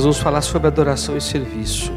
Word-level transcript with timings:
Nós 0.00 0.04
vamos 0.04 0.18
falar 0.18 0.40
sobre 0.40 0.66
adoração 0.66 1.14
e 1.14 1.20
serviço. 1.20 1.92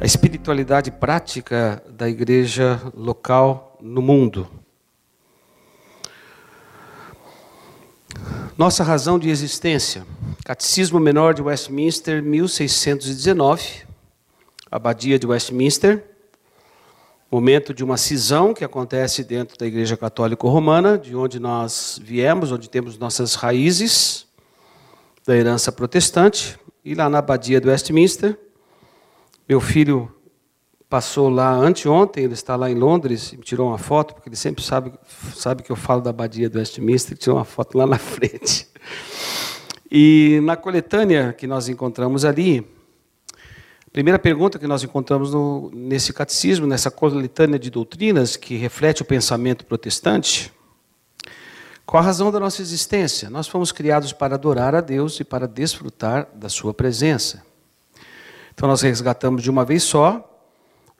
A 0.00 0.04
espiritualidade 0.04 0.90
prática 0.90 1.80
da 1.88 2.08
igreja 2.08 2.82
local 2.92 3.78
no 3.80 4.02
mundo. 4.02 4.48
Nossa 8.58 8.82
razão 8.82 9.16
de 9.16 9.30
existência. 9.30 10.04
Catecismo 10.44 10.98
Menor 10.98 11.34
de 11.34 11.40
Westminster, 11.40 12.20
1619. 12.20 13.84
Abadia 14.68 15.20
de 15.20 15.28
Westminster. 15.28 16.02
Momento 17.30 17.72
de 17.72 17.84
uma 17.84 17.96
cisão 17.96 18.52
que 18.52 18.64
acontece 18.64 19.22
dentro 19.22 19.56
da 19.56 19.68
Igreja 19.68 19.96
Católica 19.96 20.48
Romana, 20.48 20.98
de 20.98 21.14
onde 21.14 21.38
nós 21.38 22.00
viemos, 22.02 22.50
onde 22.50 22.68
temos 22.68 22.98
nossas 22.98 23.36
raízes 23.36 24.28
da 25.26 25.36
herança 25.36 25.70
protestante. 25.70 26.58
E 26.84 26.94
lá 26.94 27.08
na 27.08 27.18
Abadia 27.18 27.60
do 27.60 27.68
Westminster, 27.68 28.38
meu 29.48 29.60
filho 29.60 30.10
passou 30.88 31.28
lá 31.28 31.52
anteontem, 31.52 32.24
ele 32.24 32.34
está 32.34 32.56
lá 32.56 32.70
em 32.70 32.74
Londres, 32.74 33.32
me 33.32 33.42
tirou 33.42 33.68
uma 33.68 33.78
foto, 33.78 34.14
porque 34.14 34.28
ele 34.28 34.36
sempre 34.36 34.62
sabe, 34.62 34.92
sabe 35.34 35.62
que 35.62 35.70
eu 35.70 35.76
falo 35.76 36.00
da 36.00 36.10
Abadia 36.10 36.50
do 36.50 36.58
Westminster, 36.58 37.16
tirou 37.16 37.38
uma 37.38 37.44
foto 37.44 37.78
lá 37.78 37.86
na 37.86 37.96
frente. 37.98 38.68
E 39.90 40.40
na 40.42 40.56
coletânea 40.56 41.32
que 41.32 41.46
nós 41.46 41.68
encontramos 41.68 42.24
ali, 42.24 42.66
a 43.86 43.90
primeira 43.92 44.18
pergunta 44.18 44.58
que 44.58 44.66
nós 44.66 44.84
encontramos 44.84 45.32
no, 45.32 45.70
nesse 45.74 46.12
catecismo, 46.12 46.66
nessa 46.66 46.90
coletânea 46.90 47.58
de 47.58 47.70
doutrinas 47.70 48.36
que 48.36 48.56
reflete 48.56 49.02
o 49.02 49.04
pensamento 49.04 49.66
protestante, 49.66 50.52
qual 51.90 52.04
a 52.04 52.06
razão 52.06 52.30
da 52.30 52.38
nossa 52.38 52.62
existência? 52.62 53.28
Nós 53.28 53.48
fomos 53.48 53.72
criados 53.72 54.12
para 54.12 54.36
adorar 54.36 54.76
a 54.76 54.80
Deus 54.80 55.18
e 55.18 55.24
para 55.24 55.48
desfrutar 55.48 56.28
da 56.32 56.48
Sua 56.48 56.72
presença. 56.72 57.42
Então 58.54 58.68
nós 58.68 58.80
resgatamos 58.82 59.42
de 59.42 59.50
uma 59.50 59.64
vez 59.64 59.82
só 59.82 60.40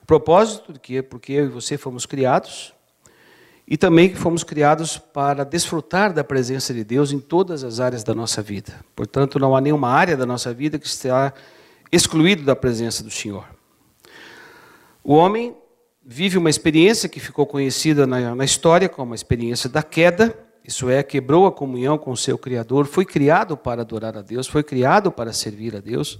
o 0.03 0.05
propósito 0.05 0.73
de 0.73 0.79
que 0.81 1.01
porque 1.01 1.31
eu 1.31 1.45
e 1.45 1.47
você 1.47 1.77
fomos 1.77 2.05
criados 2.05 2.73
e 3.65 3.77
também 3.77 4.09
que 4.09 4.17
fomos 4.17 4.43
criados 4.43 4.97
para 4.97 5.45
desfrutar 5.45 6.11
da 6.11 6.25
presença 6.25 6.73
de 6.73 6.83
Deus 6.83 7.13
em 7.13 7.21
todas 7.21 7.63
as 7.63 7.79
áreas 7.79 8.03
da 8.03 8.13
nossa 8.13 8.41
vida. 8.41 8.73
Portanto, 8.93 9.39
não 9.39 9.55
há 9.55 9.61
nenhuma 9.61 9.87
área 9.87 10.17
da 10.17 10.25
nossa 10.25 10.53
vida 10.53 10.77
que 10.77 10.87
está 10.87 11.33
excluído 11.89 12.43
da 12.43 12.53
presença 12.53 13.01
do 13.01 13.09
Senhor. 13.09 13.45
O 15.01 15.13
homem 15.13 15.55
vive 16.05 16.37
uma 16.37 16.49
experiência 16.49 17.07
que 17.07 17.21
ficou 17.21 17.45
conhecida 17.45 18.05
na, 18.05 18.35
na 18.35 18.43
história 18.43 18.89
como 18.89 19.13
a 19.13 19.15
experiência 19.15 19.69
da 19.69 19.81
queda 19.81 20.50
isso 20.63 20.89
é, 20.89 21.01
quebrou 21.01 21.47
a 21.47 21.51
comunhão 21.51 21.97
com 21.97 22.11
o 22.11 22.17
seu 22.17 22.37
Criador, 22.37 22.85
foi 22.85 23.03
criado 23.03 23.57
para 23.57 23.81
adorar 23.81 24.15
a 24.17 24.21
Deus, 24.21 24.47
foi 24.47 24.63
criado 24.63 25.11
para 25.11 25.33
servir 25.33 25.75
a 25.75 25.79
Deus, 25.79 26.19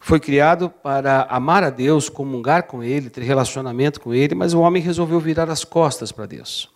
foi 0.00 0.18
criado 0.18 0.68
para 0.68 1.22
amar 1.30 1.62
a 1.62 1.70
Deus, 1.70 2.08
comungar 2.08 2.64
com 2.64 2.82
Ele, 2.82 3.08
ter 3.08 3.22
relacionamento 3.22 4.00
com 4.00 4.12
Ele, 4.12 4.34
mas 4.34 4.52
o 4.52 4.60
homem 4.60 4.82
resolveu 4.82 5.20
virar 5.20 5.48
as 5.48 5.62
costas 5.64 6.10
para 6.10 6.26
Deus. 6.26 6.68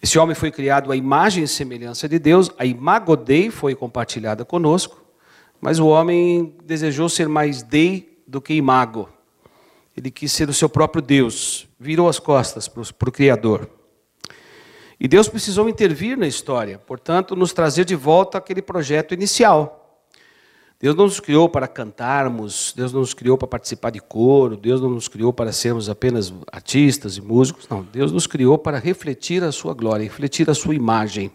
Esse 0.00 0.18
homem 0.18 0.34
foi 0.34 0.52
criado 0.52 0.92
à 0.92 0.96
imagem 0.96 1.42
e 1.42 1.48
semelhança 1.48 2.08
de 2.08 2.18
Deus, 2.18 2.50
a 2.56 2.64
imago 2.64 3.16
Dei 3.16 3.50
foi 3.50 3.74
compartilhada 3.74 4.44
conosco, 4.44 5.02
mas 5.60 5.80
o 5.80 5.88
homem 5.88 6.54
desejou 6.64 7.08
ser 7.08 7.28
mais 7.28 7.62
Dei 7.62 8.20
do 8.26 8.40
que 8.40 8.54
imago. 8.54 9.08
Ele 9.96 10.10
quis 10.10 10.30
ser 10.30 10.48
o 10.48 10.54
seu 10.54 10.68
próprio 10.68 11.02
Deus, 11.02 11.66
virou 11.80 12.08
as 12.08 12.18
costas 12.18 12.68
para 12.68 13.08
o 13.08 13.12
Criador. 13.12 13.68
E 14.98 15.08
Deus 15.08 15.28
precisou 15.28 15.68
intervir 15.68 16.16
na 16.16 16.26
história, 16.26 16.78
portanto, 16.78 17.34
nos 17.34 17.52
trazer 17.52 17.84
de 17.84 17.94
volta 17.94 18.38
aquele 18.38 18.62
projeto 18.62 19.12
inicial. 19.12 19.80
Deus 20.80 20.94
não 20.94 21.04
nos 21.04 21.18
criou 21.18 21.48
para 21.48 21.66
cantarmos, 21.66 22.72
Deus 22.76 22.92
não 22.92 23.00
nos 23.00 23.14
criou 23.14 23.38
para 23.38 23.48
participar 23.48 23.90
de 23.90 24.00
coro, 24.00 24.56
Deus 24.56 24.80
não 24.80 24.90
nos 24.90 25.08
criou 25.08 25.32
para 25.32 25.50
sermos 25.50 25.88
apenas 25.88 26.32
artistas 26.52 27.16
e 27.16 27.22
músicos, 27.22 27.66
não. 27.68 27.82
Deus 27.82 28.12
nos 28.12 28.26
criou 28.26 28.58
para 28.58 28.78
refletir 28.78 29.42
a 29.42 29.50
sua 29.50 29.72
glória, 29.72 30.04
refletir 30.04 30.50
a 30.50 30.54
sua 30.54 30.74
imagem. 30.74 31.30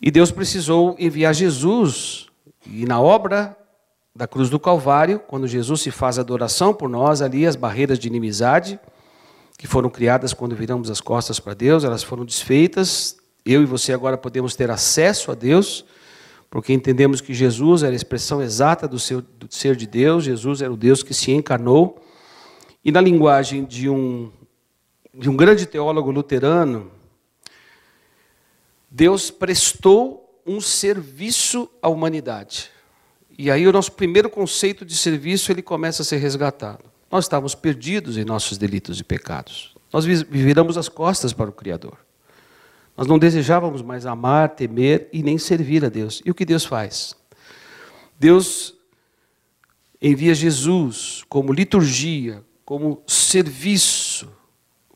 E 0.00 0.10
Deus 0.10 0.30
precisou 0.30 0.96
enviar 0.98 1.34
Jesus, 1.34 2.28
e 2.66 2.86
na 2.86 3.00
obra 3.00 3.56
da 4.14 4.26
cruz 4.26 4.48
do 4.48 4.58
Calvário, 4.58 5.18
quando 5.20 5.46
Jesus 5.46 5.82
se 5.82 5.90
faz 5.90 6.18
adoração 6.18 6.72
por 6.72 6.88
nós, 6.88 7.20
ali 7.20 7.46
as 7.46 7.56
barreiras 7.56 7.98
de 7.98 8.08
inimizade, 8.08 8.80
que 9.58 9.66
foram 9.66 9.90
criadas 9.90 10.32
quando 10.32 10.54
viramos 10.54 10.88
as 10.88 11.00
costas 11.00 11.40
para 11.40 11.52
Deus, 11.52 11.82
elas 11.82 12.04
foram 12.04 12.24
desfeitas. 12.24 13.18
Eu 13.44 13.60
e 13.60 13.66
você 13.66 13.92
agora 13.92 14.16
podemos 14.16 14.54
ter 14.54 14.70
acesso 14.70 15.32
a 15.32 15.34
Deus, 15.34 15.84
porque 16.48 16.72
entendemos 16.72 17.20
que 17.20 17.34
Jesus 17.34 17.82
era 17.82 17.92
a 17.92 17.96
expressão 17.96 18.40
exata 18.40 18.86
do, 18.86 19.00
seu, 19.00 19.20
do 19.20 19.48
ser 19.50 19.74
de 19.74 19.86
Deus, 19.86 20.24
Jesus 20.24 20.62
era 20.62 20.72
o 20.72 20.76
Deus 20.76 21.02
que 21.02 21.12
se 21.12 21.32
encarnou. 21.32 22.00
E 22.84 22.92
na 22.92 23.00
linguagem 23.00 23.64
de 23.64 23.88
um, 23.88 24.30
de 25.12 25.28
um 25.28 25.36
grande 25.36 25.66
teólogo 25.66 26.12
luterano, 26.12 26.92
Deus 28.88 29.28
prestou 29.28 30.40
um 30.46 30.60
serviço 30.60 31.68
à 31.82 31.88
humanidade. 31.88 32.70
E 33.36 33.50
aí 33.50 33.66
o 33.66 33.72
nosso 33.72 33.90
primeiro 33.90 34.30
conceito 34.30 34.84
de 34.84 34.96
serviço 34.96 35.50
ele 35.50 35.62
começa 35.62 36.02
a 36.02 36.04
ser 36.04 36.18
resgatado. 36.18 36.84
Nós 37.10 37.24
estávamos 37.24 37.54
perdidos 37.54 38.16
em 38.16 38.24
nossos 38.24 38.58
delitos 38.58 39.00
e 39.00 39.04
pecados. 39.04 39.74
Nós 39.92 40.04
viramos 40.04 40.76
as 40.76 40.88
costas 40.88 41.32
para 41.32 41.48
o 41.48 41.52
Criador. 41.52 41.98
Nós 42.96 43.06
não 43.06 43.18
desejávamos 43.18 43.80
mais 43.80 44.04
amar, 44.04 44.50
temer 44.50 45.08
e 45.12 45.22
nem 45.22 45.38
servir 45.38 45.84
a 45.84 45.88
Deus. 45.88 46.20
E 46.24 46.30
o 46.30 46.34
que 46.34 46.44
Deus 46.44 46.64
faz? 46.64 47.16
Deus 48.18 48.74
envia 50.02 50.34
Jesus 50.34 51.24
como 51.28 51.52
liturgia, 51.52 52.42
como 52.64 53.02
serviço, 53.06 54.28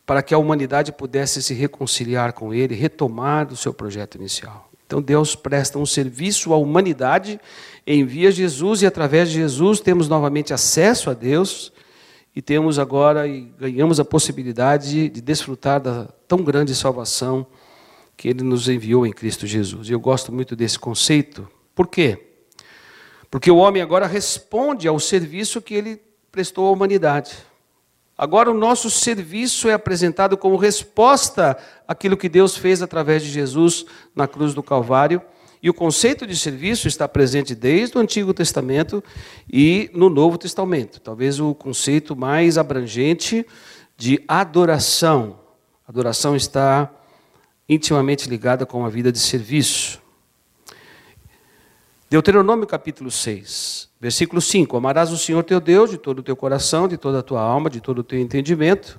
para 0.04 0.22
que 0.22 0.34
a 0.34 0.38
humanidade 0.38 0.92
pudesse 0.92 1.42
se 1.42 1.54
reconciliar 1.54 2.32
com 2.32 2.52
Ele, 2.52 2.74
retomar 2.74 3.50
o 3.52 3.56
seu 3.56 3.72
projeto 3.72 4.16
inicial. 4.16 4.68
Então 4.84 5.00
Deus 5.00 5.34
presta 5.34 5.78
um 5.78 5.86
serviço 5.86 6.52
à 6.52 6.58
humanidade, 6.58 7.40
envia 7.86 8.30
Jesus 8.30 8.82
e 8.82 8.86
através 8.86 9.30
de 9.30 9.36
Jesus 9.36 9.80
temos 9.80 10.08
novamente 10.08 10.52
acesso 10.52 11.08
a 11.08 11.14
Deus 11.14 11.72
e 12.34 12.40
temos 12.40 12.78
agora 12.78 13.26
e 13.26 13.52
ganhamos 13.58 14.00
a 14.00 14.04
possibilidade 14.04 15.08
de 15.08 15.20
desfrutar 15.20 15.80
da 15.80 16.08
tão 16.26 16.42
grande 16.42 16.74
salvação 16.74 17.46
que 18.16 18.28
Ele 18.28 18.42
nos 18.42 18.68
enviou 18.68 19.06
em 19.06 19.12
Cristo 19.12 19.46
Jesus. 19.46 19.88
E 19.88 19.92
eu 19.92 20.00
gosto 20.00 20.32
muito 20.32 20.56
desse 20.56 20.78
conceito. 20.78 21.48
Por 21.74 21.88
quê? 21.88 22.32
Porque 23.30 23.50
o 23.50 23.56
homem 23.56 23.80
agora 23.80 24.06
responde 24.06 24.86
ao 24.86 25.00
serviço 25.00 25.62
que 25.62 25.74
ele 25.74 26.02
prestou 26.30 26.66
à 26.66 26.70
humanidade. 26.70 27.32
Agora 28.16 28.50
o 28.50 28.54
nosso 28.54 28.90
serviço 28.90 29.70
é 29.70 29.72
apresentado 29.72 30.36
como 30.36 30.56
resposta 30.56 31.56
àquilo 31.88 32.16
que 32.16 32.28
Deus 32.28 32.56
fez 32.56 32.82
através 32.82 33.22
de 33.22 33.30
Jesus 33.30 33.86
na 34.14 34.28
cruz 34.28 34.52
do 34.52 34.62
Calvário 34.62 35.22
e 35.62 35.70
o 35.70 35.74
conceito 35.74 36.26
de 36.26 36.36
serviço 36.36 36.88
está 36.88 37.06
presente 37.06 37.54
desde 37.54 37.96
o 37.96 38.00
Antigo 38.00 38.34
Testamento 38.34 39.02
e 39.48 39.88
no 39.94 40.10
Novo 40.10 40.36
Testamento. 40.36 41.00
Talvez 41.00 41.38
o 41.38 41.54
conceito 41.54 42.16
mais 42.16 42.58
abrangente 42.58 43.46
de 43.96 44.20
adoração. 44.26 45.38
Adoração 45.86 46.34
está 46.34 46.92
intimamente 47.68 48.28
ligada 48.28 48.66
com 48.66 48.84
a 48.84 48.88
vida 48.88 49.12
de 49.12 49.20
serviço. 49.20 50.02
Deuteronômio 52.10 52.66
capítulo 52.66 53.10
6, 53.10 53.88
versículo 54.00 54.40
5: 54.40 54.76
Amarás 54.76 55.12
o 55.12 55.16
Senhor 55.16 55.44
teu 55.44 55.60
Deus 55.60 55.90
de 55.90 55.96
todo 55.96 56.18
o 56.18 56.22
teu 56.24 56.34
coração, 56.34 56.88
de 56.88 56.96
toda 56.96 57.20
a 57.20 57.22
tua 57.22 57.40
alma, 57.40 57.70
de 57.70 57.80
todo 57.80 58.00
o 58.00 58.04
teu 58.04 58.18
entendimento. 58.18 58.98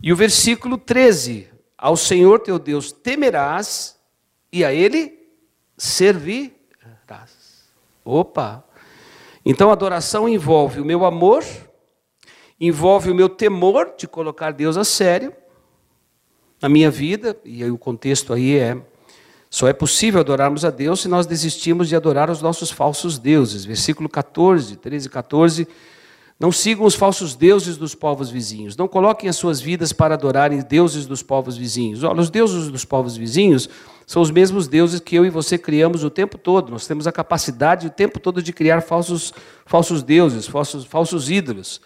E 0.00 0.12
o 0.12 0.16
versículo 0.16 0.78
13: 0.78 1.48
Ao 1.76 1.96
Senhor 1.96 2.38
teu 2.38 2.60
Deus 2.60 2.92
temerás 2.92 3.98
e 4.52 4.64
a 4.64 4.72
Ele 4.72 5.17
servirás. 5.78 6.58
Opa! 8.04 8.64
Então, 9.44 9.70
adoração 9.70 10.28
envolve 10.28 10.80
o 10.80 10.84
meu 10.84 11.06
amor, 11.06 11.44
envolve 12.60 13.10
o 13.10 13.14
meu 13.14 13.28
temor 13.28 13.94
de 13.96 14.06
colocar 14.06 14.50
Deus 14.50 14.76
a 14.76 14.84
sério 14.84 15.32
na 16.60 16.68
minha 16.68 16.90
vida, 16.90 17.38
e 17.44 17.62
aí 17.62 17.70
o 17.70 17.78
contexto 17.78 18.32
aí 18.34 18.58
é 18.58 18.76
só 19.50 19.66
é 19.66 19.72
possível 19.72 20.20
adorarmos 20.20 20.64
a 20.64 20.70
Deus 20.70 21.00
se 21.00 21.08
nós 21.08 21.24
desistimos 21.24 21.88
de 21.88 21.96
adorar 21.96 22.28
os 22.30 22.42
nossos 22.42 22.70
falsos 22.70 23.18
deuses. 23.18 23.64
Versículo 23.64 24.08
14, 24.08 24.76
13 24.76 25.06
e 25.06 25.10
14. 25.10 25.68
Não 26.38 26.52
sigam 26.52 26.86
os 26.86 26.94
falsos 26.94 27.34
deuses 27.34 27.76
dos 27.76 27.96
povos 27.96 28.30
vizinhos. 28.30 28.76
Não 28.76 28.86
coloquem 28.86 29.28
as 29.28 29.34
suas 29.34 29.60
vidas 29.60 29.92
para 29.92 30.14
adorarem 30.14 30.60
deuses 30.60 31.04
dos 31.04 31.20
povos 31.20 31.56
vizinhos. 31.56 32.04
Olha, 32.04 32.20
os 32.20 32.30
deuses 32.30 32.68
dos 32.68 32.84
povos 32.84 33.16
vizinhos 33.16 33.68
são 34.06 34.22
os 34.22 34.30
mesmos 34.30 34.68
deuses 34.68 35.00
que 35.00 35.16
eu 35.16 35.26
e 35.26 35.30
você 35.30 35.58
criamos 35.58 36.04
o 36.04 36.10
tempo 36.10 36.38
todo. 36.38 36.70
Nós 36.70 36.86
temos 36.86 37.08
a 37.08 37.12
capacidade 37.12 37.88
o 37.88 37.90
tempo 37.90 38.20
todo 38.20 38.40
de 38.40 38.52
criar 38.52 38.82
falsos, 38.82 39.34
falsos 39.66 40.00
deuses, 40.00 40.46
falsos, 40.46 40.84
falsos 40.84 41.28
ídolos. 41.28 41.80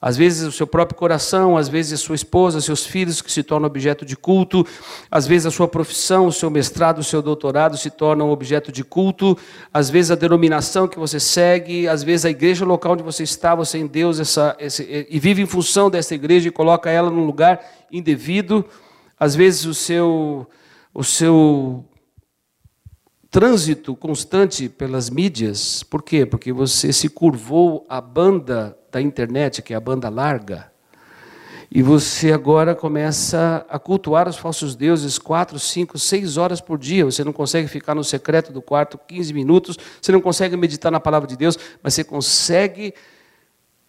Às 0.00 0.16
vezes 0.16 0.46
o 0.46 0.52
seu 0.52 0.66
próprio 0.66 0.96
coração, 0.96 1.56
às 1.56 1.68
vezes 1.68 1.94
a 2.00 2.04
sua 2.04 2.14
esposa, 2.14 2.60
seus 2.60 2.86
filhos 2.86 3.20
que 3.20 3.32
se 3.32 3.42
tornam 3.42 3.66
objeto 3.66 4.04
de 4.04 4.16
culto, 4.16 4.64
às 5.10 5.26
vezes 5.26 5.46
a 5.46 5.50
sua 5.50 5.66
profissão, 5.66 6.28
o 6.28 6.32
seu 6.32 6.48
mestrado, 6.50 7.00
o 7.00 7.04
seu 7.04 7.20
doutorado 7.20 7.76
se 7.76 7.90
tornam 7.90 8.30
objeto 8.30 8.70
de 8.70 8.84
culto, 8.84 9.36
às 9.74 9.90
vezes 9.90 10.12
a 10.12 10.14
denominação 10.14 10.86
que 10.86 11.00
você 11.00 11.18
segue, 11.18 11.88
às 11.88 12.04
vezes 12.04 12.24
a 12.24 12.30
igreja 12.30 12.64
local 12.64 12.92
onde 12.92 13.02
você 13.02 13.24
está, 13.24 13.56
você 13.56 13.78
em 13.78 13.88
Deus 13.88 14.20
essa, 14.20 14.56
esse, 14.60 15.06
e 15.10 15.18
vive 15.18 15.42
em 15.42 15.46
função 15.46 15.90
dessa 15.90 16.14
igreja 16.14 16.48
e 16.48 16.52
coloca 16.52 16.88
ela 16.88 17.10
num 17.10 17.26
lugar 17.26 17.60
indevido, 17.90 18.64
às 19.18 19.34
vezes 19.34 19.64
o 19.64 19.74
seu, 19.74 20.46
o 20.94 21.02
seu 21.02 21.84
trânsito 23.28 23.96
constante 23.96 24.68
pelas 24.68 25.10
mídias, 25.10 25.82
por 25.82 26.04
quê? 26.04 26.24
Porque 26.24 26.52
você 26.52 26.92
se 26.92 27.08
curvou 27.08 27.84
à 27.88 28.00
banda 28.00 28.77
da 28.90 29.00
internet, 29.00 29.62
que 29.62 29.72
é 29.72 29.76
a 29.76 29.80
banda 29.80 30.08
larga, 30.08 30.70
e 31.70 31.82
você 31.82 32.32
agora 32.32 32.74
começa 32.74 33.64
a 33.68 33.78
cultuar 33.78 34.26
os 34.26 34.38
falsos 34.38 34.74
deuses 34.74 35.18
quatro, 35.18 35.58
cinco, 35.58 35.98
seis 35.98 36.38
horas 36.38 36.62
por 36.62 36.78
dia. 36.78 37.04
Você 37.04 37.22
não 37.22 37.32
consegue 37.32 37.68
ficar 37.68 37.94
no 37.94 38.02
secreto 38.02 38.50
do 38.50 38.62
quarto 38.62 38.98
15 39.06 39.34
minutos, 39.34 39.76
você 40.00 40.10
não 40.10 40.20
consegue 40.20 40.56
meditar 40.56 40.90
na 40.90 40.98
palavra 40.98 41.28
de 41.28 41.36
Deus, 41.36 41.58
mas 41.82 41.92
você 41.92 42.02
consegue 42.02 42.94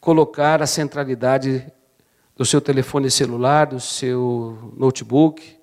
colocar 0.02 0.62
a 0.62 0.68
centralidade 0.68 1.66
do 2.36 2.46
seu 2.46 2.60
telefone 2.60 3.10
celular, 3.10 3.68
do 3.68 3.80
seu 3.80 4.74
notebook. 4.76 5.58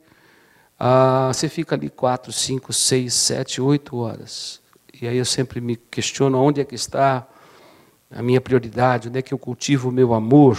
Ah, 0.78 1.30
você 1.32 1.50
fica 1.50 1.74
ali 1.74 1.90
quatro, 1.90 2.32
cinco, 2.32 2.72
seis, 2.72 3.12
sete, 3.12 3.60
oito 3.60 3.96
horas. 3.98 4.60
E 5.02 5.06
aí 5.06 5.18
eu 5.18 5.24
sempre 5.26 5.60
me 5.60 5.76
questiono 5.76 6.38
onde 6.38 6.62
é 6.62 6.64
que 6.64 6.74
está 6.74 7.28
a 8.16 8.22
minha 8.22 8.40
prioridade, 8.40 9.08
onde 9.08 9.18
é 9.18 9.22
que 9.22 9.34
eu 9.34 9.38
cultivo 9.38 9.90
o 9.90 9.92
meu 9.92 10.14
amor, 10.14 10.58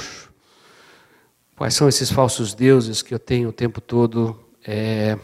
quais 1.56 1.74
são 1.74 1.90
esses 1.90 2.12
falsos 2.12 2.54
deuses 2.54 3.02
que 3.02 3.12
eu 3.12 3.18
tenho 3.18 3.50
o 3.50 3.52
tempo 3.52 3.82
todo 3.82 4.40
é, 4.64 5.18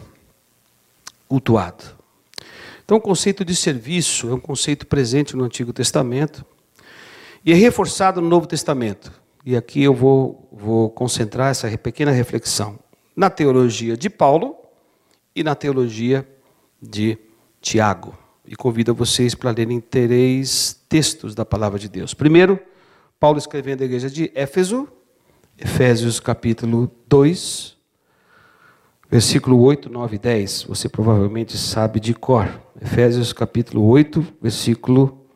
cultuado. 1.28 1.84
Então, 2.84 2.96
o 2.96 3.00
conceito 3.00 3.44
de 3.44 3.54
serviço 3.54 4.28
é 4.28 4.34
um 4.34 4.40
conceito 4.40 4.84
presente 4.84 5.36
no 5.36 5.44
Antigo 5.44 5.72
Testamento 5.72 6.44
e 7.44 7.52
é 7.52 7.54
reforçado 7.54 8.20
no 8.20 8.28
Novo 8.28 8.48
Testamento. 8.48 9.12
E 9.46 9.56
aqui 9.56 9.84
eu 9.84 9.94
vou, 9.94 10.48
vou 10.50 10.90
concentrar 10.90 11.52
essa 11.52 11.78
pequena 11.78 12.10
reflexão 12.10 12.80
na 13.14 13.30
teologia 13.30 13.96
de 13.96 14.10
Paulo 14.10 14.56
e 15.36 15.44
na 15.44 15.54
teologia 15.54 16.28
de 16.82 17.16
Tiago 17.60 18.23
e 18.46 18.54
convido 18.54 18.94
vocês 18.94 19.34
para 19.34 19.50
lerem 19.50 19.80
três 19.80 20.78
textos 20.88 21.34
da 21.34 21.44
palavra 21.44 21.78
de 21.78 21.88
Deus. 21.88 22.12
Primeiro, 22.12 22.58
Paulo 23.18 23.38
escrevendo 23.38 23.82
à 23.82 23.84
igreja 23.84 24.10
de 24.10 24.30
Éfeso, 24.34 24.86
Efésios 25.58 26.20
capítulo 26.20 26.90
2, 27.08 27.76
versículo 29.10 29.60
8, 29.62 29.88
9 29.88 30.16
e 30.16 30.18
10. 30.18 30.64
Você 30.64 30.88
provavelmente 30.88 31.56
sabe 31.56 32.00
de 32.00 32.12
cor. 32.12 32.48
Efésios 32.80 33.32
capítulo 33.32 33.86
8, 33.86 34.26
versículo 34.42 35.26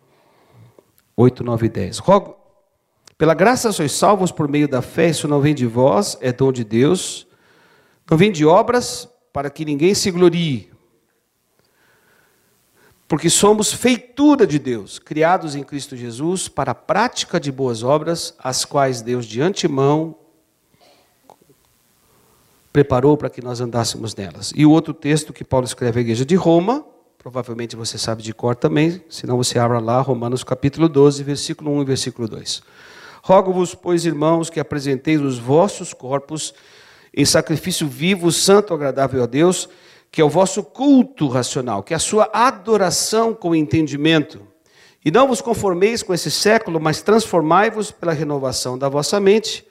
8, 1.17 1.43
9 1.43 1.67
e 1.67 1.69
10. 1.69 1.99
Rogo, 1.99 2.37
pela 3.17 3.35
graça 3.35 3.73
sois 3.73 3.93
salvos 3.93 4.31
por 4.31 4.49
meio 4.49 4.69
da 4.69 4.83
fé, 4.83 5.09
isso 5.09 5.27
não 5.27 5.41
vem 5.41 5.55
de 5.55 5.67
vós, 5.67 6.19
é 6.21 6.33
dom 6.33 6.53
de 6.53 6.65
Deus. 6.65 7.27
Não 8.11 8.19
vem 8.19 8.31
de 8.31 8.45
obras, 8.45 9.09
para 9.33 9.49
que 9.49 9.65
ninguém 9.65 9.95
se 9.95 10.11
glorie 10.11 10.71
porque 13.09 13.31
somos 13.31 13.73
feitura 13.73 14.47
de 14.47 14.59
Deus, 14.59 14.99
criados 14.99 15.57
em 15.57 15.65
Cristo 15.65 15.97
Jesus 15.97 16.47
para 16.47 16.73
a 16.73 16.75
prática 16.75 17.41
de 17.41 17.51
boas 17.51 17.83
obras, 17.83 18.35
as 18.39 18.67
quais 18.67 19.01
Deus 19.01 19.25
de 19.25 19.41
antemão 19.41 20.15
preparou 22.71 23.17
para 23.17 23.31
que 23.31 23.43
nós 23.43 23.63
andássemos 23.63 24.15
nelas. 24.15 24.53
E 24.55 24.67
o 24.67 24.71
outro 24.71 24.93
texto 24.93 25.33
que 25.33 25.43
Paulo 25.43 25.65
escreve 25.65 26.01
à 26.01 26.03
igreja 26.03 26.25
de 26.25 26.37
Roma, 26.37 26.85
provavelmente 27.17 27.75
você 27.75 27.97
sabe 27.97 28.23
de 28.23 28.35
cor 28.35 28.55
também, 28.55 29.03
senão 29.09 29.39
você 29.39 29.59
abra 29.59 29.79
lá, 29.79 30.03
Romanos 30.03 30.45
capítulo 30.45 30.87
12, 30.87 31.23
versículo 31.23 31.73
1 31.79 31.83
e 31.83 31.85
versículo 31.87 32.29
2. 32.29 32.63
Rogo-vos, 33.23 33.75
pois, 33.75 34.05
irmãos, 34.05 34.51
que 34.51 34.61
apresenteis 34.61 35.21
os 35.21 35.39
vossos 35.39 35.95
corpos 35.95 36.53
em 37.13 37.25
sacrifício 37.25 37.89
vivo, 37.89 38.31
santo, 38.31 38.75
agradável 38.75 39.23
a 39.23 39.27
Deus, 39.27 39.67
que 40.11 40.21
é 40.21 40.25
o 40.25 40.29
vosso 40.29 40.63
culto 40.63 41.29
racional, 41.29 41.83
que 41.83 41.93
é 41.93 41.97
a 41.97 42.01
sua 42.01 42.31
adoração 42.33 43.35
com 43.35 43.55
entendimento. 43.55 44.47
E 45.05 45.11
não 45.11 45.29
vos 45.29 45.41
conformeis 45.41 46.03
com 46.03 46.13
esse 46.13 46.31
século, 46.31 46.81
mas 46.81 47.03
transformai-vos 47.03 47.91
pela 47.91 48.13
renovação 48.13 48.77
da 48.77 48.89
vossa 48.89 49.21
mente, 49.21 49.67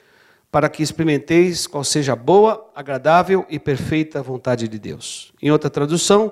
para 0.52 0.70
que 0.70 0.82
experimenteis 0.82 1.68
qual 1.68 1.84
seja 1.84 2.14
a 2.14 2.16
boa, 2.16 2.72
agradável 2.74 3.46
e 3.50 3.60
perfeita 3.60 4.22
vontade 4.22 4.68
de 4.68 4.80
Deus. 4.80 5.34
Em 5.42 5.52
outra 5.52 5.70
tradução, 5.70 6.32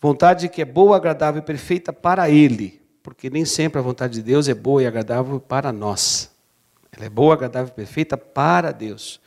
vontade 0.00 0.48
que 0.48 0.62
é 0.62 0.64
boa, 0.64 0.96
agradável 0.96 1.42
e 1.42 1.44
perfeita 1.44 1.92
para 1.92 2.30
Ele, 2.30 2.80
porque 3.02 3.28
nem 3.28 3.44
sempre 3.44 3.80
a 3.80 3.82
vontade 3.82 4.14
de 4.14 4.22
Deus 4.22 4.48
é 4.48 4.54
boa 4.54 4.82
e 4.82 4.86
agradável 4.86 5.40
para 5.40 5.72
nós. 5.72 6.30
Ela 6.96 7.06
é 7.06 7.10
boa, 7.10 7.34
agradável 7.34 7.72
e 7.72 7.76
perfeita 7.76 8.16
para 8.16 8.70
Deus. 8.70 9.20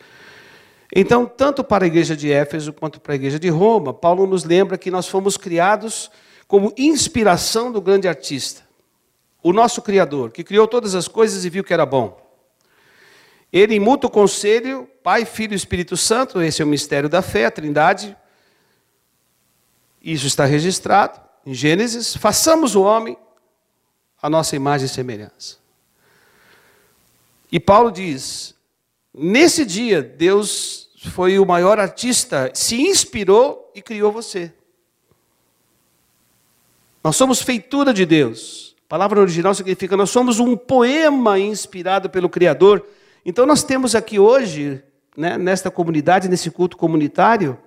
Então, 0.97 1.25
tanto 1.25 1.61
para 1.61 1.83
a 1.83 1.87
igreja 1.87 2.15
de 2.15 2.31
Éfeso 2.31 2.71
quanto 2.71 3.01
para 3.01 3.11
a 3.11 3.15
igreja 3.15 3.37
de 3.37 3.49
Roma, 3.49 3.93
Paulo 3.93 4.25
nos 4.25 4.45
lembra 4.45 4.77
que 4.77 4.89
nós 4.89 5.09
fomos 5.09 5.35
criados 5.35 6.09
como 6.47 6.73
inspiração 6.77 7.69
do 7.69 7.81
grande 7.81 8.07
artista, 8.07 8.61
o 9.43 9.51
nosso 9.51 9.81
Criador, 9.81 10.31
que 10.31 10.41
criou 10.41 10.65
todas 10.65 10.95
as 10.95 11.09
coisas 11.09 11.43
e 11.43 11.49
viu 11.49 11.65
que 11.65 11.73
era 11.73 11.85
bom. 11.85 12.17
Ele, 13.51 13.75
em 13.75 13.79
mútuo 13.79 14.09
conselho, 14.09 14.89
Pai, 15.03 15.25
Filho 15.25 15.51
e 15.51 15.57
Espírito 15.57 15.97
Santo, 15.97 16.41
esse 16.41 16.61
é 16.61 16.65
o 16.65 16.67
mistério 16.67 17.09
da 17.09 17.21
fé, 17.21 17.45
a 17.45 17.51
trindade, 17.51 18.15
isso 20.01 20.27
está 20.27 20.45
registrado 20.45 21.19
em 21.45 21.53
Gênesis, 21.53 22.15
façamos 22.15 22.73
o 22.73 22.83
homem 22.83 23.17
a 24.21 24.29
nossa 24.29 24.55
imagem 24.55 24.85
e 24.85 24.89
semelhança. 24.89 25.57
E 27.51 27.59
Paulo 27.59 27.91
diz: 27.91 28.55
nesse 29.13 29.65
dia, 29.65 30.01
Deus 30.01 30.84
foi 31.09 31.39
o 31.39 31.45
maior 31.45 31.79
artista, 31.79 32.51
se 32.53 32.81
inspirou 32.81 33.71
e 33.73 33.81
criou 33.81 34.11
você. 34.11 34.51
Nós 37.03 37.15
somos 37.15 37.41
feitura 37.41 37.93
de 37.93 38.05
Deus. 38.05 38.75
A 38.85 38.89
palavra 38.89 39.19
original 39.19 39.53
significa 39.53 39.95
nós 39.95 40.09
somos 40.09 40.39
um 40.39 40.55
poema 40.57 41.39
inspirado 41.39 42.09
pelo 42.09 42.29
Criador. 42.29 42.85
Então 43.25 43.45
nós 43.45 43.63
temos 43.63 43.95
aqui 43.95 44.19
hoje, 44.19 44.83
né, 45.15 45.37
nesta 45.37 45.69
comunidade, 45.69 46.27
nesse 46.27 46.49
culto 46.49 46.77
comunitário, 46.77 47.57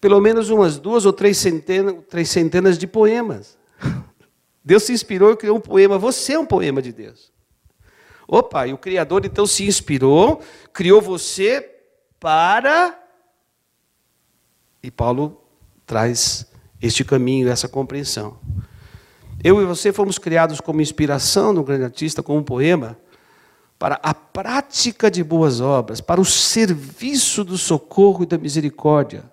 pelo 0.00 0.20
menos 0.20 0.50
umas 0.50 0.78
duas 0.78 1.04
ou 1.06 1.12
três 1.12 1.38
centenas, 1.38 1.96
três 2.08 2.28
centenas 2.28 2.78
de 2.78 2.86
poemas. 2.86 3.58
Deus 4.64 4.82
se 4.82 4.92
inspirou 4.92 5.32
e 5.32 5.36
criou 5.36 5.56
um 5.56 5.60
poema. 5.60 5.98
Você 5.98 6.34
é 6.34 6.38
um 6.38 6.46
poema 6.46 6.80
de 6.80 6.92
Deus. 6.92 7.32
Opa, 8.30 8.66
e 8.66 8.74
o 8.74 8.78
Criador 8.78 9.24
então 9.24 9.46
se 9.46 9.66
inspirou, 9.66 10.42
criou 10.70 11.00
você 11.00 11.66
para. 12.20 12.94
E 14.82 14.90
Paulo 14.90 15.42
traz 15.86 16.46
este 16.80 17.02
caminho, 17.02 17.48
essa 17.48 17.66
compreensão. 17.66 18.38
Eu 19.42 19.62
e 19.62 19.64
você 19.64 19.94
fomos 19.94 20.18
criados 20.18 20.60
como 20.60 20.82
inspiração 20.82 21.54
no 21.54 21.64
grande 21.64 21.84
artista, 21.84 22.22
como 22.22 22.40
um 22.40 22.44
poema, 22.44 22.98
para 23.78 23.98
a 24.02 24.12
prática 24.12 25.10
de 25.10 25.24
boas 25.24 25.60
obras, 25.60 26.00
para 26.00 26.20
o 26.20 26.24
serviço 26.24 27.42
do 27.44 27.56
socorro 27.56 28.24
e 28.24 28.26
da 28.26 28.36
misericórdia, 28.36 29.24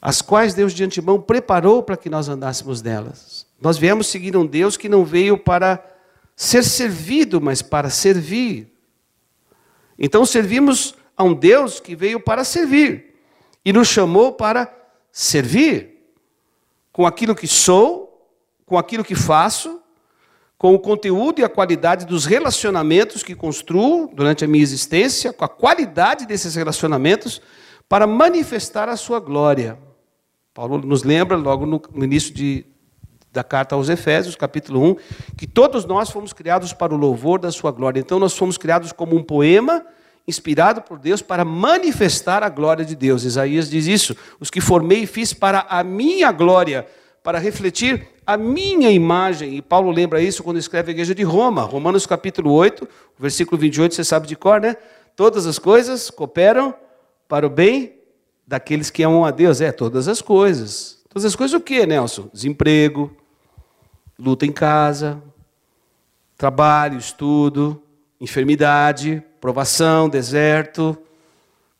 as 0.00 0.22
quais 0.22 0.54
Deus 0.54 0.72
de 0.72 0.84
antemão 0.84 1.20
preparou 1.20 1.82
para 1.82 1.96
que 1.96 2.08
nós 2.08 2.28
andássemos 2.28 2.82
nelas. 2.82 3.46
Nós 3.60 3.78
viemos 3.78 4.06
seguir 4.06 4.36
um 4.36 4.46
Deus 4.46 4.76
que 4.76 4.88
não 4.88 5.04
veio 5.04 5.36
para 5.36 5.82
ser 6.38 6.62
servido, 6.62 7.40
mas 7.40 7.62
para 7.62 7.90
servir. 7.90 8.72
Então 9.98 10.24
servimos 10.24 10.94
a 11.16 11.24
um 11.24 11.34
Deus 11.34 11.80
que 11.80 11.96
veio 11.96 12.20
para 12.20 12.44
servir 12.44 13.16
e 13.64 13.72
nos 13.72 13.88
chamou 13.88 14.32
para 14.32 14.72
servir 15.10 15.98
com 16.92 17.04
aquilo 17.04 17.34
que 17.34 17.48
sou, 17.48 18.24
com 18.64 18.78
aquilo 18.78 19.02
que 19.02 19.16
faço, 19.16 19.82
com 20.56 20.72
o 20.76 20.78
conteúdo 20.78 21.40
e 21.40 21.44
a 21.44 21.48
qualidade 21.48 22.06
dos 22.06 22.24
relacionamentos 22.24 23.24
que 23.24 23.34
construo 23.34 24.08
durante 24.14 24.44
a 24.44 24.48
minha 24.48 24.62
existência, 24.62 25.32
com 25.32 25.44
a 25.44 25.48
qualidade 25.48 26.24
desses 26.24 26.54
relacionamentos, 26.54 27.42
para 27.88 28.06
manifestar 28.06 28.88
a 28.88 28.96
sua 28.96 29.18
glória. 29.18 29.76
Paulo 30.54 30.78
nos 30.78 31.02
lembra 31.02 31.36
logo 31.36 31.66
no, 31.66 32.04
início 32.04 32.32
de, 32.32 32.64
da 33.32 33.44
carta 33.44 33.74
aos 33.74 33.88
Efésios, 33.88 34.36
capítulo 34.36 34.82
1, 34.82 34.96
que 35.36 35.46
todos 35.46 35.84
nós 35.84 36.10
fomos 36.10 36.32
criados 36.32 36.72
para 36.72 36.94
o 36.94 36.96
louvor 36.96 37.38
da 37.38 37.50
sua 37.50 37.70
glória. 37.70 38.00
Então 38.00 38.18
nós 38.18 38.36
fomos 38.36 38.56
criados 38.56 38.92
como 38.92 39.16
um 39.16 39.22
poema 39.22 39.84
inspirado 40.26 40.82
por 40.82 40.98
Deus 40.98 41.22
para 41.22 41.44
manifestar 41.44 42.42
a 42.42 42.48
glória 42.48 42.84
de 42.84 42.94
Deus. 42.94 43.24
Isaías 43.24 43.70
diz 43.70 43.86
isso: 43.86 44.16
os 44.38 44.50
que 44.50 44.60
formei 44.60 45.02
e 45.02 45.06
fiz 45.06 45.32
para 45.32 45.66
a 45.68 45.82
minha 45.82 46.30
glória, 46.32 46.86
para 47.22 47.38
refletir 47.38 48.08
a 48.26 48.36
minha 48.36 48.90
imagem. 48.90 49.56
E 49.56 49.62
Paulo 49.62 49.90
lembra 49.90 50.20
isso 50.20 50.42
quando 50.42 50.58
escreve 50.58 50.90
a 50.90 50.92
igreja 50.92 51.14
de 51.14 51.22
Roma, 51.22 51.62
Romanos 51.62 52.06
capítulo 52.06 52.52
8, 52.52 52.86
versículo 53.18 53.58
28, 53.58 53.94
você 53.94 54.04
sabe 54.04 54.26
de 54.26 54.36
cor, 54.36 54.60
né? 54.60 54.76
Todas 55.16 55.46
as 55.46 55.58
coisas 55.58 56.10
cooperam 56.10 56.74
para 57.26 57.46
o 57.46 57.50
bem 57.50 57.94
daqueles 58.46 58.90
que 58.90 59.02
amam 59.02 59.24
a 59.24 59.30
Deus. 59.30 59.60
É, 59.60 59.72
todas 59.72 60.08
as 60.08 60.22
coisas. 60.22 60.97
Todas 61.08 61.24
as 61.24 61.34
coisas 61.34 61.58
o 61.58 61.62
quê, 61.62 61.86
Nelson? 61.86 62.28
Desemprego, 62.32 63.10
luta 64.18 64.44
em 64.44 64.52
casa, 64.52 65.22
trabalho, 66.36 66.98
estudo, 66.98 67.82
enfermidade, 68.20 69.22
provação, 69.40 70.08
deserto, 70.08 70.96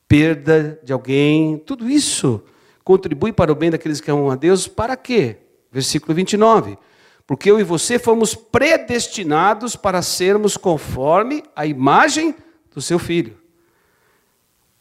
perda 0.07 0.81
de 0.83 0.93
alguém, 0.93 1.59
tudo 1.59 1.91
isso 1.91 2.43
contribui 2.89 3.35
para 3.35 3.53
o 3.53 3.55
bem 3.55 3.71
daqueles 3.71 4.01
que 4.01 4.11
amam 4.11 4.31
a 4.31 4.35
Deus, 4.35 4.67
para 4.67 4.97
quê? 4.97 5.37
Versículo 5.71 6.15
29. 6.15 6.79
Porque 7.27 7.51
eu 7.51 7.61
e 7.61 7.63
você 7.63 7.99
fomos 7.99 8.35
predestinados 8.35 9.77
para 9.77 10.01
sermos 10.01 10.57
conforme 10.57 11.43
a 11.55 11.67
imagem 11.67 12.35
do 12.75 12.81
seu 12.81 12.99
filho. 12.99 13.37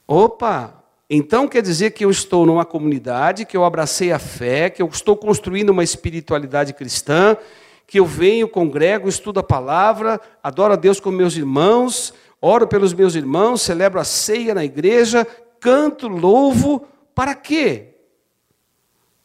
Opa! 0.07 0.76
Então 1.09 1.47
quer 1.47 1.61
dizer 1.61 1.91
que 1.91 2.03
eu 2.03 2.11
estou 2.11 2.45
numa 2.45 2.65
comunidade, 2.65 3.45
que 3.45 3.55
eu 3.55 3.63
abracei 3.63 4.11
a 4.11 4.19
fé, 4.19 4.69
que 4.69 4.81
eu 4.81 4.87
estou 4.87 5.15
construindo 5.15 5.69
uma 5.69 5.83
espiritualidade 5.83 6.73
cristã, 6.73 7.37
que 7.85 7.99
eu 7.99 8.05
venho, 8.05 8.49
congrego, 8.49 9.07
estudo 9.07 9.39
a 9.39 9.43
palavra, 9.43 10.19
adoro 10.43 10.73
a 10.73 10.75
Deus 10.75 10.99
com 10.99 11.09
meus 11.09 11.37
irmãos, 11.37 12.13
oro 12.41 12.67
pelos 12.67 12.93
meus 12.93 13.15
irmãos, 13.15 13.61
celebro 13.61 13.99
a 13.99 14.03
ceia 14.03 14.53
na 14.53 14.65
igreja, 14.65 15.25
canto, 15.61 16.09
louvo, 16.09 16.85
para 17.15 17.33
quê? 17.33 17.95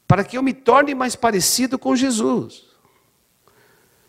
Para 0.06 0.22
que 0.22 0.38
eu 0.38 0.42
me 0.42 0.52
torne 0.52 0.94
mais 0.94 1.16
parecido 1.16 1.76
com 1.78 1.96
Jesus. 1.96 2.70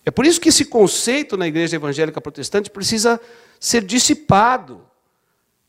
É 0.06 0.12
por 0.12 0.26
isso 0.26 0.40
que 0.40 0.50
esse 0.50 0.66
conceito 0.66 1.36
na 1.36 1.48
igreja 1.48 1.76
evangélica 1.76 2.22
protestante 2.22 2.70
precisa 2.70 3.20
ser 3.60 3.84
dissipado. 3.84 4.86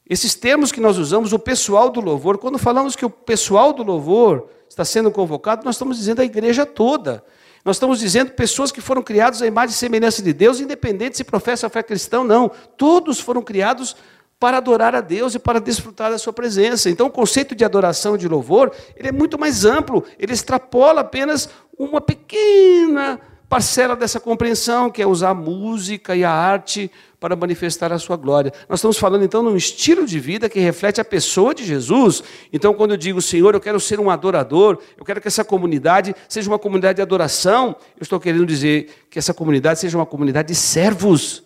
Esses 0.08 0.34
termos 0.34 0.70
que 0.70 0.80
nós 0.80 0.98
usamos, 0.98 1.32
o 1.32 1.38
pessoal 1.38 1.88
do 1.88 2.00
louvor, 2.00 2.36
quando 2.36 2.58
falamos 2.58 2.94
que 2.94 3.06
o 3.06 3.10
pessoal 3.10 3.72
do 3.72 3.82
louvor 3.82 4.48
está 4.68 4.84
sendo 4.84 5.10
convocado, 5.10 5.64
nós 5.64 5.76
estamos 5.76 5.96
dizendo 5.96 6.20
a 6.20 6.24
igreja 6.24 6.66
toda. 6.66 7.24
Nós 7.64 7.76
estamos 7.76 7.98
dizendo 7.98 8.32
pessoas 8.32 8.70
que 8.70 8.82
foram 8.82 9.02
criadas 9.02 9.40
à 9.40 9.46
imagem 9.46 9.74
e 9.74 9.78
semelhança 9.78 10.22
de 10.22 10.34
Deus, 10.34 10.60
independente 10.60 11.16
se 11.16 11.24
professa 11.24 11.66
a 11.66 11.70
fé 11.70 11.82
cristã 11.82 12.18
ou 12.18 12.24
não. 12.24 12.50
Todos 12.76 13.18
foram 13.18 13.40
criados 13.40 13.96
para 14.38 14.58
adorar 14.58 14.94
a 14.94 15.00
Deus 15.00 15.34
e 15.34 15.38
para 15.38 15.58
desfrutar 15.58 16.10
da 16.10 16.18
sua 16.18 16.34
presença. 16.34 16.90
Então, 16.90 17.06
o 17.06 17.10
conceito 17.10 17.54
de 17.54 17.64
adoração 17.64 18.14
e 18.14 18.18
de 18.18 18.28
louvor, 18.28 18.70
ele 18.94 19.08
é 19.08 19.12
muito 19.12 19.38
mais 19.38 19.64
amplo, 19.64 20.04
ele 20.18 20.34
extrapola 20.34 21.00
apenas 21.00 21.48
uma 21.78 22.02
pequena 22.02 23.18
parcela 23.48 23.96
dessa 23.96 24.20
compreensão, 24.20 24.90
que 24.90 25.00
é 25.00 25.06
usar 25.06 25.30
a 25.30 25.34
música 25.34 26.14
e 26.14 26.24
a 26.24 26.30
arte 26.30 26.90
para 27.24 27.34
manifestar 27.34 27.90
a 27.90 27.98
sua 27.98 28.18
glória. 28.18 28.52
Nós 28.68 28.80
estamos 28.80 28.98
falando 28.98 29.24
então 29.24 29.42
num 29.42 29.56
estilo 29.56 30.04
de 30.04 30.20
vida 30.20 30.46
que 30.46 30.60
reflete 30.60 31.00
a 31.00 31.04
pessoa 31.04 31.54
de 31.54 31.64
Jesus. 31.64 32.22
Então, 32.52 32.74
quando 32.74 32.90
eu 32.90 32.98
digo, 32.98 33.22
Senhor, 33.22 33.54
eu 33.54 33.60
quero 33.62 33.80
ser 33.80 33.98
um 33.98 34.10
adorador, 34.10 34.78
eu 34.94 35.06
quero 35.06 35.22
que 35.22 35.28
essa 35.28 35.42
comunidade 35.42 36.14
seja 36.28 36.50
uma 36.50 36.58
comunidade 36.58 36.96
de 36.96 37.00
adoração, 37.00 37.76
eu 37.96 38.02
estou 38.02 38.20
querendo 38.20 38.44
dizer 38.44 39.06
que 39.08 39.18
essa 39.18 39.32
comunidade 39.32 39.80
seja 39.80 39.96
uma 39.96 40.04
comunidade 40.04 40.48
de 40.48 40.54
servos. 40.54 41.42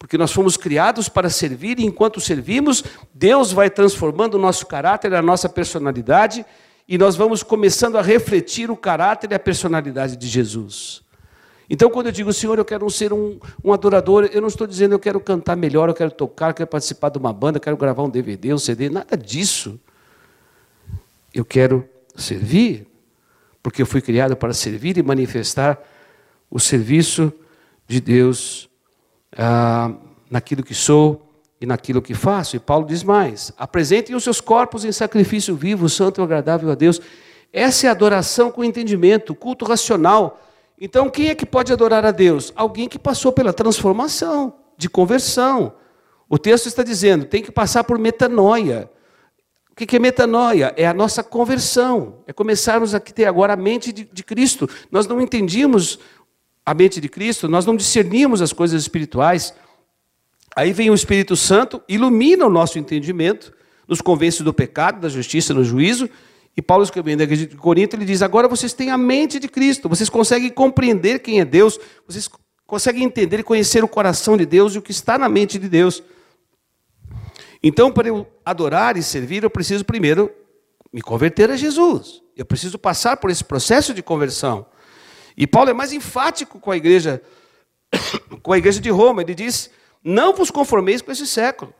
Porque 0.00 0.18
nós 0.18 0.32
fomos 0.32 0.56
criados 0.56 1.08
para 1.08 1.30
servir 1.30 1.78
e 1.78 1.86
enquanto 1.86 2.20
servimos, 2.20 2.82
Deus 3.14 3.52
vai 3.52 3.70
transformando 3.70 4.34
o 4.34 4.40
nosso 4.40 4.66
caráter, 4.66 5.14
a 5.14 5.22
nossa 5.22 5.48
personalidade, 5.48 6.44
e 6.88 6.98
nós 6.98 7.14
vamos 7.14 7.44
começando 7.44 7.98
a 7.98 8.02
refletir 8.02 8.68
o 8.68 8.76
caráter 8.76 9.30
e 9.30 9.34
a 9.36 9.38
personalidade 9.38 10.16
de 10.16 10.26
Jesus. 10.26 11.04
Então, 11.68 11.88
quando 11.90 12.06
eu 12.06 12.12
digo, 12.12 12.32
Senhor, 12.32 12.58
eu 12.58 12.64
quero 12.64 12.88
ser 12.90 13.12
um, 13.12 13.38
um 13.62 13.72
adorador, 13.72 14.28
eu 14.32 14.40
não 14.40 14.48
estou 14.48 14.66
dizendo 14.66 14.92
eu 14.92 14.98
quero 14.98 15.18
cantar 15.18 15.56
melhor, 15.56 15.88
eu 15.88 15.94
quero 15.94 16.10
tocar, 16.10 16.50
eu 16.50 16.54
quero 16.54 16.68
participar 16.68 17.08
de 17.08 17.18
uma 17.18 17.32
banda, 17.32 17.56
eu 17.56 17.60
quero 17.60 17.76
gravar 17.76 18.02
um 18.02 18.10
DVD, 18.10 18.52
um 18.52 18.58
CD, 18.58 18.90
nada 18.90 19.16
disso. 19.16 19.80
Eu 21.32 21.44
quero 21.44 21.88
servir, 22.14 22.86
porque 23.62 23.80
eu 23.80 23.86
fui 23.86 24.00
criado 24.00 24.36
para 24.36 24.52
servir 24.52 24.98
e 24.98 25.02
manifestar 25.02 25.82
o 26.50 26.60
serviço 26.60 27.32
de 27.88 28.00
Deus 28.00 28.68
ah, 29.36 29.92
naquilo 30.30 30.62
que 30.62 30.74
sou 30.74 31.34
e 31.60 31.66
naquilo 31.66 32.02
que 32.02 32.14
faço. 32.14 32.56
E 32.56 32.58
Paulo 32.58 32.86
diz 32.86 33.02
mais: 33.02 33.52
apresentem 33.56 34.14
os 34.14 34.22
seus 34.22 34.40
corpos 34.40 34.84
em 34.84 34.92
sacrifício 34.92 35.56
vivo, 35.56 35.88
santo 35.88 36.20
e 36.20 36.24
agradável 36.24 36.70
a 36.70 36.74
Deus. 36.74 37.00
Essa 37.52 37.86
é 37.86 37.88
a 37.88 37.92
adoração 37.92 38.50
com 38.50 38.64
entendimento, 38.64 39.34
culto 39.34 39.64
racional 39.64 40.40
então, 40.84 41.08
quem 41.08 41.30
é 41.30 41.34
que 41.34 41.46
pode 41.46 41.72
adorar 41.72 42.04
a 42.04 42.10
Deus? 42.10 42.52
Alguém 42.54 42.90
que 42.90 42.98
passou 42.98 43.32
pela 43.32 43.54
transformação, 43.54 44.52
de 44.76 44.86
conversão. 44.86 45.72
O 46.28 46.36
texto 46.36 46.66
está 46.66 46.82
dizendo, 46.82 47.24
tem 47.24 47.42
que 47.42 47.50
passar 47.50 47.84
por 47.84 47.98
metanoia. 47.98 48.90
O 49.70 49.74
que 49.74 49.96
é 49.96 49.98
metanoia? 49.98 50.74
É 50.76 50.86
a 50.86 50.92
nossa 50.92 51.22
conversão, 51.22 52.22
é 52.26 52.34
começarmos 52.34 52.94
a 52.94 53.00
ter 53.00 53.24
agora 53.24 53.54
a 53.54 53.56
mente 53.56 53.94
de, 53.94 54.04
de 54.04 54.22
Cristo. 54.22 54.68
Nós 54.90 55.06
não 55.06 55.22
entendíamos 55.22 55.98
a 56.66 56.74
mente 56.74 57.00
de 57.00 57.08
Cristo, 57.08 57.48
nós 57.48 57.64
não 57.64 57.76
discerníamos 57.76 58.42
as 58.42 58.52
coisas 58.52 58.82
espirituais. 58.82 59.54
Aí 60.54 60.70
vem 60.74 60.90
o 60.90 60.94
Espírito 60.94 61.34
Santo, 61.34 61.80
ilumina 61.88 62.44
o 62.44 62.50
nosso 62.50 62.78
entendimento, 62.78 63.54
nos 63.88 64.02
convence 64.02 64.42
do 64.42 64.52
pecado, 64.52 65.00
da 65.00 65.08
justiça, 65.08 65.54
do 65.54 65.64
juízo, 65.64 66.10
e 66.56 66.62
Paulo 66.62 66.84
escrevendo 66.84 67.20
a 67.20 67.24
igreja 67.24 67.46
de 67.46 67.56
Corinto, 67.56 67.96
ele 67.96 68.04
diz: 68.04 68.22
agora 68.22 68.46
vocês 68.46 68.72
têm 68.72 68.90
a 68.90 68.98
mente 68.98 69.40
de 69.40 69.48
Cristo, 69.48 69.88
vocês 69.88 70.08
conseguem 70.08 70.50
compreender 70.50 71.18
quem 71.18 71.40
é 71.40 71.44
Deus, 71.44 71.78
vocês 72.06 72.28
conseguem 72.66 73.04
entender 73.04 73.40
e 73.40 73.42
conhecer 73.42 73.82
o 73.82 73.88
coração 73.88 74.36
de 74.36 74.46
Deus 74.46 74.74
e 74.74 74.78
o 74.78 74.82
que 74.82 74.92
está 74.92 75.18
na 75.18 75.28
mente 75.28 75.58
de 75.58 75.68
Deus. 75.68 76.02
Então, 77.62 77.90
para 77.90 78.08
eu 78.08 78.26
adorar 78.44 78.96
e 78.96 79.02
servir, 79.02 79.42
eu 79.42 79.50
preciso 79.50 79.84
primeiro 79.84 80.30
me 80.92 81.00
converter 81.00 81.50
a 81.50 81.56
Jesus. 81.56 82.22
Eu 82.36 82.44
preciso 82.44 82.78
passar 82.78 83.16
por 83.16 83.30
esse 83.30 83.42
processo 83.42 83.92
de 83.92 84.02
conversão. 84.02 84.66
E 85.36 85.46
Paulo 85.46 85.70
é 85.70 85.72
mais 85.72 85.92
enfático 85.92 86.60
com 86.60 86.70
a 86.70 86.76
igreja, 86.76 87.20
com 88.42 88.52
a 88.52 88.58
igreja 88.58 88.80
de 88.80 88.90
Roma. 88.90 89.22
Ele 89.22 89.34
diz: 89.34 89.70
não 90.04 90.34
vos 90.34 90.50
conformeis 90.50 91.02
com 91.02 91.10
esse 91.10 91.26
século. 91.26 91.74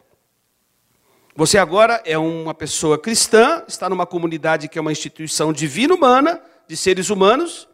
Você 1.37 1.59
agora 1.59 2.00
é 2.05 2.17
uma 2.17 2.55
pessoa 2.55 2.97
cristã, 2.97 3.64
está 3.67 3.88
numa 3.88 4.07
comunidade 4.07 4.69
que 4.69 4.79
é 4.79 4.81
uma 4.81 4.93
instituição 4.93 5.53
divina 5.53 5.93
humana, 5.93 6.41
de 6.69 6.76
seres 6.76 7.11
humanos. 7.11 7.67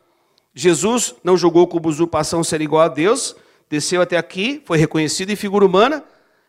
Jesus 0.55 1.15
não 1.23 1.37
julgou 1.37 1.67
como 1.67 1.87
usurpação 1.87 2.43
ser 2.43 2.63
igual 2.63 2.83
a 2.83 2.89
Deus, 2.89 3.37
desceu 3.69 4.01
até 4.01 4.17
aqui, 4.17 4.63
foi 4.65 4.79
reconhecido 4.79 5.29
em 5.29 5.37
figura 5.37 5.67
humana. 5.67 6.03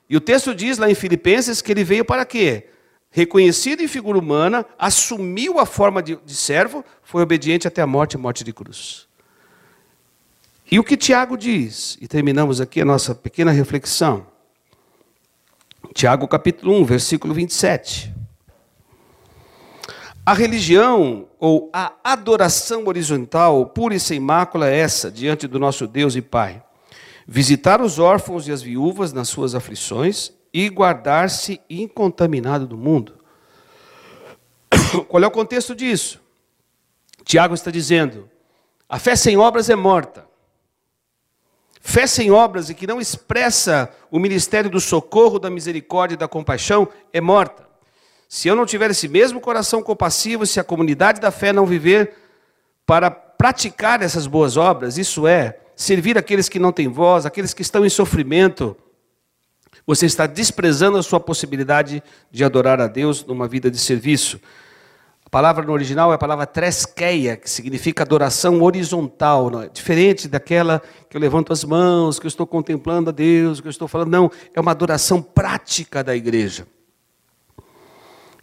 E 0.10 0.16
o 0.16 0.22
texto 0.22 0.56
diz 0.56 0.78
lá 0.78 0.90
em 0.90 0.96
Filipenses 0.96 1.62
que 1.62 1.74
ele 1.74 1.84
veio 1.84 2.06
para 2.06 2.24
quê? 2.24 2.68
Reconhecido 3.10 3.82
em 3.82 3.90
figura 3.90 4.18
humana, 4.18 4.66
assumiu 4.80 5.60
a 5.60 5.66
forma 5.66 6.02
de, 6.02 6.16
de 6.16 6.34
servo, 6.34 6.82
foi 7.04 7.22
obediente 7.22 7.68
até 7.68 7.82
a 7.82 7.88
morte 7.88 8.18
morte 8.18 8.42
de 8.42 8.54
cruz. 8.54 9.06
E 10.72 10.80
o 10.80 10.84
que 10.84 10.96
Tiago 10.96 11.38
diz, 11.38 11.98
e 12.00 12.08
terminamos 12.08 12.62
aqui 12.62 12.80
a 12.80 12.86
nossa 12.86 13.14
pequena 13.14 13.52
reflexão. 13.52 14.31
Tiago 15.94 16.28
capítulo 16.28 16.74
1, 16.82 16.86
versículo 16.86 17.34
27. 17.34 18.14
A 20.26 20.34
religião 20.34 21.28
ou 21.38 21.70
a 21.74 21.94
adoração 22.04 22.86
horizontal, 22.88 23.66
pura 23.66 23.96
e 23.96 24.00
sem 24.00 24.20
mácula, 24.20 24.70
é 24.70 24.78
essa, 24.78 25.12
diante 25.12 25.48
do 25.48 25.60
nosso 25.60 25.86
Deus 25.86 26.16
e 26.16 26.22
Pai. 26.22 26.64
Visitar 27.28 27.82
os 27.82 28.00
órfãos 28.00 28.48
e 28.48 28.52
as 28.52 28.62
viúvas 28.62 29.12
nas 29.12 29.28
suas 29.28 29.54
aflições 29.54 30.32
e 30.54 30.70
guardar-se 30.70 31.60
incontaminado 31.70 32.66
do 32.66 32.78
mundo. 32.78 33.16
Qual 35.10 35.22
é 35.22 35.28
o 35.28 35.32
contexto 35.32 35.76
disso? 35.76 36.22
Tiago 37.26 37.54
está 37.54 37.70
dizendo: 37.70 38.30
a 38.88 38.98
fé 38.98 39.16
sem 39.16 39.38
obras 39.38 39.70
é 39.70 39.76
morta. 39.76 40.31
Fé 41.82 42.06
sem 42.06 42.30
obras 42.30 42.70
e 42.70 42.76
que 42.76 42.86
não 42.86 43.02
expressa 43.02 43.90
o 44.12 44.20
ministério 44.20 44.70
do 44.70 44.80
socorro, 44.80 45.40
da 45.40 45.50
misericórdia 45.50 46.14
e 46.14 46.18
da 46.18 46.28
compaixão 46.28 46.88
é 47.12 47.20
morta. 47.20 47.68
Se 48.30 48.48
eu 48.48 48.56
não 48.56 48.66
tiver 48.66 48.92
esse 48.92 49.08
mesmo 49.08 49.42
coração 49.42 49.82
compassivo, 49.82 50.46
se 50.46 50.60
a 50.60 50.64
comunidade 50.64 51.20
da 51.20 51.32
fé 51.32 51.52
não 51.52 51.66
viver 51.66 52.14
para 52.86 53.10
praticar 53.12 54.02
essas 54.02 54.28
boas 54.28 54.56
obras, 54.56 54.98
isso 54.98 55.28
é, 55.28 55.60
servir 55.76 56.18
aqueles 56.18 56.48
que 56.48 56.60
não 56.60 56.72
têm 56.72 56.88
voz, 56.88 57.26
aqueles 57.26 57.54
que 57.54 57.64
estão 57.64 57.84
em 57.84 57.90
sofrimento, 57.90 58.78
você 59.86 60.06
está 60.06 60.28
desprezando 60.28 60.98
a 60.98 61.04
sua 61.04 61.20
possibilidade 61.20 62.04
de 62.30 62.44
adorar 62.44 62.80
a 62.80 62.88
Deus 62.88 63.26
numa 63.26 63.48
vida 63.48 63.72
de 63.72 63.80
serviço. 63.80 64.40
A 65.32 65.40
palavra 65.40 65.66
no 65.66 65.72
original 65.72 66.12
é 66.12 66.16
a 66.16 66.18
palavra 66.18 66.46
tresqueia, 66.46 67.38
que 67.38 67.50
significa 67.50 68.04
adoração 68.04 68.62
horizontal, 68.62 69.62
é? 69.62 69.70
diferente 69.70 70.28
daquela 70.28 70.82
que 71.10 71.16
eu 71.16 71.22
levanto 71.22 71.54
as 71.54 71.64
mãos, 71.64 72.20
que 72.20 72.26
eu 72.26 72.28
estou 72.28 72.46
contemplando 72.46 73.12
a 73.12 73.14
Deus, 73.14 73.62
que 73.62 73.68
eu 73.68 73.70
estou 73.70 73.88
falando. 73.88 74.10
Não, 74.10 74.30
é 74.54 74.60
uma 74.60 74.72
adoração 74.72 75.22
prática 75.22 76.04
da 76.04 76.14
igreja. 76.14 76.68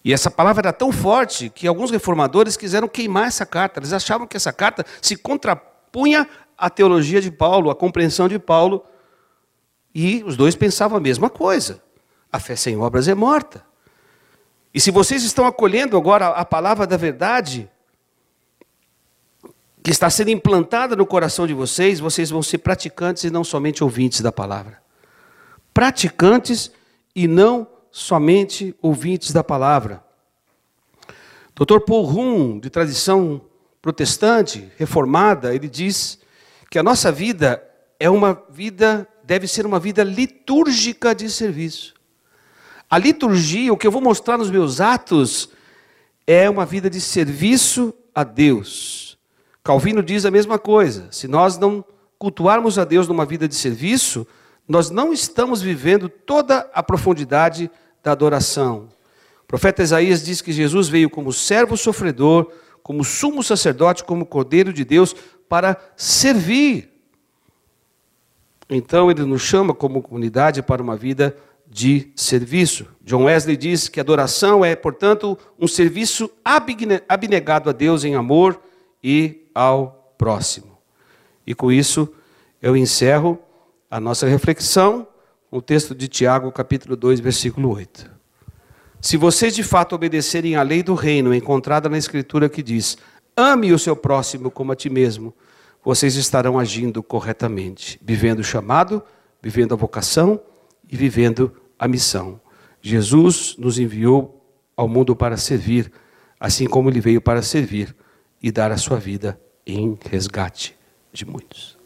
E 0.03 0.15
essa 0.15 0.31
palavra 0.31 0.63
era 0.63 0.73
tão 0.73 0.91
forte 0.91 1.51
que 1.51 1.67
alguns 1.67 1.91
reformadores 1.91 2.57
quiseram 2.57 2.89
queimar 2.89 3.29
essa 3.29 3.45
carta. 3.45 3.81
Eles 3.81 3.93
achavam 3.93 4.27
que 4.27 4.39
essa 4.39 4.51
carta 4.51 4.83
se 5.03 5.15
contrapunha 5.15 6.27
à 6.57 6.71
teologia 6.71 7.21
de 7.21 7.31
Paulo, 7.31 7.69
à 7.69 7.75
compreensão 7.75 8.29
de 8.29 8.39
Paulo. 8.39 8.83
E 9.95 10.25
os 10.25 10.39
dois 10.39 10.57
pensavam 10.57 10.97
a 10.97 11.01
mesma 11.03 11.29
coisa. 11.29 11.83
A 12.33 12.41
fé 12.41 12.57
sem 12.57 12.79
obras 12.79 13.09
é 13.09 13.15
morta. 13.15 13.68
E 14.79 14.81
se 14.81 14.93
vocês 14.93 15.25
estão 15.25 15.45
acolhendo 15.45 15.97
agora 15.97 16.29
a 16.29 16.45
palavra 16.45 16.87
da 16.87 16.97
verdade, 16.97 17.69
que 19.83 19.91
está 19.91 20.09
sendo 20.09 20.31
implantada 20.31 20.95
no 20.95 21.05
coração 21.05 21.49
de 21.49 21.53
vocês, 21.53 21.99
vocês 21.99 22.31
vão 22.31 22.45
ser 22.45 22.59
praticantes 22.59 23.25
e 23.25 23.31
não 23.31 23.43
somente 23.43 23.83
ouvintes 23.83 24.21
da 24.21 24.31
palavra. 24.31 24.81
Praticantes 25.75 26.71
e 27.13 27.27
não 27.27 27.67
somente 27.91 28.73
ouvintes 28.81 29.33
da 29.33 29.43
palavra. 29.43 30.01
Dr. 31.57 31.81
Paul 31.85 32.05
Rum, 32.05 32.61
de 32.61 32.71
tradição 32.71 33.41
protestante, 33.83 34.71
reformada, 34.79 35.53
ele 35.53 35.69
diz 35.69 36.21
que 36.71 36.79
a 36.79 36.85
nossa 36.85 37.11
vida 37.11 37.61
é 37.99 38.09
uma 38.09 38.41
vida, 38.49 39.09
deve 39.25 39.49
ser 39.49 39.67
uma 39.67 39.81
vida 39.81 40.05
litúrgica 40.05 41.17
de 41.17 41.29
serviço. 41.29 41.98
A 42.91 42.97
liturgia, 42.97 43.73
o 43.73 43.77
que 43.77 43.87
eu 43.87 43.91
vou 43.91 44.01
mostrar 44.01 44.39
nos 44.39 44.51
meus 44.51 44.81
atos, 44.81 45.51
é 46.27 46.49
uma 46.49 46.65
vida 46.65 46.89
de 46.89 47.01
serviço 47.01 47.93
a 48.15 48.25
Deus. 48.25 49.19
Calvino 49.63 50.03
diz 50.03 50.25
a 50.25 50.31
mesma 50.31 50.59
coisa. 50.59 51.09
Se 51.11 51.29
nós 51.29 51.59
não 51.59 51.85
cultuarmos 52.19 52.79
a 52.79 52.85
Deus 52.85 53.07
numa 53.07 53.27
vida 53.27 53.47
de 53.47 53.55
serviço, 53.55 54.27
nós 54.67 54.91
não 54.91 55.13
estamos 55.13 55.61
vivendo 55.61 56.09
toda 56.09 56.69
a 56.73 56.83
profundidade 56.83 57.71
da 58.03 58.13
adoração. 58.13 58.89
O 59.43 59.47
profeta 59.47 59.83
Isaías 59.83 60.25
diz 60.25 60.41
que 60.41 60.53
Jesus 60.53 60.89
veio 60.89 61.11
como 61.11 61.33
servo 61.33 61.77
sofredor, 61.77 62.51
como 62.83 63.05
sumo 63.05 63.43
sacerdote, 63.43 64.05
como 64.05 64.27
cordeiro 64.27 64.73
de 64.73 64.85
Deus, 64.85 65.15
para 65.49 65.77
servir. 65.97 66.91
Então 68.69 69.11
ele 69.11 69.25
nos 69.25 69.43
chama 69.43 69.75
como 69.75 70.03
comunidade 70.03 70.63
para 70.63 70.83
uma 70.83 70.97
vida 70.97 71.37
de 71.71 72.11
serviço. 72.17 72.87
John 73.03 73.25
Wesley 73.25 73.57
diz 73.57 73.89
que 73.89 74.01
adoração 74.01 74.65
é, 74.65 74.75
portanto, 74.75 75.39
um 75.59 75.69
serviço 75.69 76.31
abnegado 77.09 77.69
a 77.69 77.73
Deus 77.73 78.05
em 78.05 78.15
amor 78.15 78.61
e 79.03 79.47
ao 79.55 80.15
próximo. 80.17 80.79
E 81.47 81.55
com 81.55 81.71
isso 81.71 82.13
eu 82.61 82.77
encerro 82.77 83.39
a 83.91 84.01
nossa 84.01 84.27
reflexão 84.27 85.07
com 85.51 85.59
o 85.59 85.63
texto 85.63 85.95
de 85.95 86.09
Tiago, 86.09 86.51
capítulo 86.53 86.97
2, 86.97 87.21
versículo 87.21 87.75
8. 87.75 88.11
Se 89.01 89.17
vocês 89.17 89.55
de 89.55 89.63
fato 89.63 89.95
obedecerem 89.95 90.57
à 90.57 90.63
lei 90.63 90.83
do 90.83 90.95
reino 90.95 91.35
encontrada 91.35 91.89
na 91.89 91.97
Escritura 91.97 92.49
que 92.49 92.63
diz: 92.63 92.99
ame 93.37 93.73
o 93.73 93.79
seu 93.79 93.95
próximo 93.95 94.51
como 94.51 94.73
a 94.73 94.77
ti 94.77 94.91
mesmo, 94.91 95.33
vocês 95.85 96.17
estarão 96.17 96.59
agindo 96.59 97.03
corretamente, 97.03 97.99
vivendo 98.03 98.41
o 98.41 98.45
chamado, 98.45 99.03
vivendo 99.41 99.73
a 99.73 99.77
vocação 99.77 100.41
e 100.89 100.97
vivendo 100.97 101.55
a 101.79 101.87
missão. 101.87 102.41
Jesus 102.81 103.57
nos 103.59 103.79
enviou 103.79 104.43
ao 104.77 104.89
mundo 104.89 105.15
para 105.15 105.37
servir, 105.37 105.93
assim 106.39 106.67
como 106.67 106.89
ele 106.89 107.01
veio 107.01 107.21
para 107.21 107.43
servir 107.43 107.95
e 108.43 108.51
dar 108.51 108.71
a 108.71 108.77
sua 108.77 108.99
vida 108.99 109.41
em 109.67 109.99
resgate 110.09 110.77
de 111.13 111.25
muitos. 111.25 111.77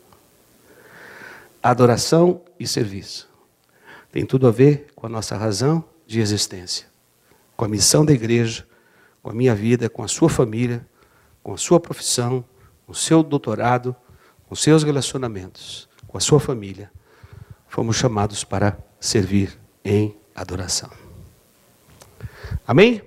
Adoração 1.62 2.42
e 2.59 2.66
serviço 2.66 3.30
tem 4.11 4.26
tudo 4.26 4.47
a 4.47 4.50
ver 4.50 4.88
com 4.94 5.06
a 5.06 5.09
nossa 5.09 5.37
razão 5.37 5.85
de 6.06 6.21
existência, 6.21 6.87
com 7.56 7.64
a 7.64 7.68
missão 7.68 8.04
da 8.04 8.12
igreja, 8.12 8.66
com 9.23 9.30
a 9.30 9.35
minha 9.35 9.54
vida, 9.54 9.88
com 9.88 10.02
a 10.02 10.09
sua 10.09 10.28
família, 10.28 10.87
com 11.42 11.54
a 11.54 11.56
sua 11.56 11.80
profissão, 11.80 12.44
com 12.85 12.92
o 12.92 12.94
seu 12.94 13.23
doutorado, 13.23 13.97
com 14.47 14.54
seus 14.54 14.82
relacionamentos, 14.82 15.88
com 16.06 16.18
a 16.18 16.21
sua 16.21 16.38
família. 16.38 16.90
Fomos 17.68 17.97
chamados 17.97 18.45
para 18.45 18.76
servir 19.02 19.58
em 19.84 20.17
adoração. 20.34 20.88
Amém? 22.67 23.02